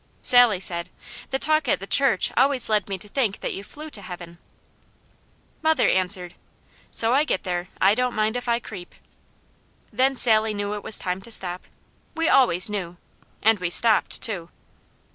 Sally 0.23 0.59
said: 0.59 0.89
"The 1.29 1.37
talk 1.37 1.67
at 1.67 1.79
the 1.79 1.85
church 1.85 2.31
always 2.35 2.69
led 2.69 2.89
me 2.89 2.97
to 2.97 3.07
think 3.07 3.41
that 3.41 3.53
you 3.53 3.63
flew 3.63 3.91
to 3.91 4.01
Heaven." 4.01 4.39
Mother 5.61 5.87
answered: 5.87 6.33
"So 6.89 7.13
I 7.13 7.23
get 7.23 7.43
there, 7.43 7.67
I 7.79 7.93
don't 7.93 8.15
mind 8.15 8.35
if 8.35 8.47
I 8.49 8.57
creep." 8.57 8.95
Then 9.93 10.15
Sally 10.15 10.55
knew 10.55 10.73
it 10.73 10.81
was 10.81 10.97
time 10.97 11.21
to 11.21 11.29
stop. 11.29 11.65
We 12.15 12.27
always 12.27 12.67
knew. 12.67 12.97
And 13.43 13.59
we 13.59 13.69
stopped, 13.69 14.23
too! 14.23 14.49